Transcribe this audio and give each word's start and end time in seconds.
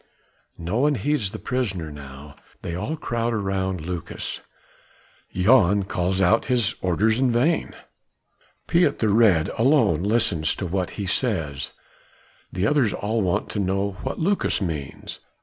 No 0.57 0.77
one 0.79 0.95
heeds 0.95 1.29
the 1.29 1.37
prisoner 1.37 1.91
now. 1.91 2.35
They 2.63 2.73
all 2.73 2.95
crowd 2.97 3.33
around 3.35 3.81
Lucas. 3.81 4.41
Jan 5.31 5.83
calls 5.83 6.19
out 6.19 6.45
his 6.45 6.73
orders 6.81 7.19
in 7.19 7.29
vain: 7.29 7.75
Piet 8.65 8.97
the 8.97 9.09
Red 9.09 9.49
alone 9.59 10.01
listens 10.01 10.55
to 10.55 10.65
what 10.65 10.89
he 10.97 11.05
says, 11.05 11.69
the 12.51 12.65
others 12.65 12.93
all 12.93 13.21
want 13.21 13.49
to 13.49 13.59
know 13.59 13.91
what 14.01 14.17
Lucas 14.17 14.59
means. 14.59 15.19